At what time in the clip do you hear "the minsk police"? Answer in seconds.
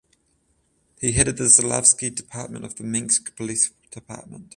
2.75-3.69